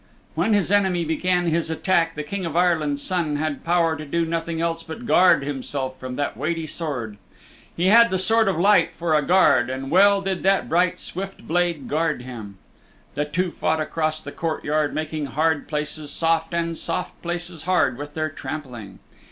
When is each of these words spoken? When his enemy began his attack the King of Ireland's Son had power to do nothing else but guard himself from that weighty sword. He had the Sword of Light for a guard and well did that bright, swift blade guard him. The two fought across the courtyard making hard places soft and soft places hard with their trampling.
When 0.33 0.53
his 0.53 0.71
enemy 0.71 1.05
began 1.05 1.45
his 1.45 1.69
attack 1.69 2.15
the 2.15 2.23
King 2.23 2.43
of 2.43 2.57
Ireland's 2.57 3.03
Son 3.03 3.35
had 3.35 3.63
power 3.63 3.95
to 3.95 4.03
do 4.03 4.25
nothing 4.25 4.59
else 4.59 4.81
but 4.81 5.05
guard 5.05 5.43
himself 5.43 5.99
from 5.99 6.15
that 6.15 6.35
weighty 6.35 6.65
sword. 6.65 7.19
He 7.77 7.85
had 7.89 8.09
the 8.09 8.17
Sword 8.17 8.47
of 8.47 8.59
Light 8.59 8.95
for 8.95 9.13
a 9.13 9.21
guard 9.21 9.69
and 9.69 9.91
well 9.91 10.19
did 10.19 10.41
that 10.41 10.67
bright, 10.67 10.97
swift 10.97 11.47
blade 11.47 11.87
guard 11.87 12.23
him. 12.23 12.57
The 13.13 13.25
two 13.25 13.51
fought 13.51 13.79
across 13.79 14.23
the 14.23 14.31
courtyard 14.31 14.95
making 14.95 15.27
hard 15.27 15.67
places 15.67 16.09
soft 16.09 16.51
and 16.51 16.75
soft 16.75 17.21
places 17.21 17.61
hard 17.69 17.95
with 17.99 18.15
their 18.15 18.31
trampling. 18.31 18.97